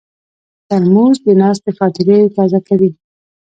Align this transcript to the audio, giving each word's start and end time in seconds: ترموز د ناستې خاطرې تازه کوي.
ترموز 0.69 1.15
د 1.25 1.27
ناستې 1.41 1.71
خاطرې 1.79 2.19
تازه 2.35 2.59
کوي. 2.67 2.91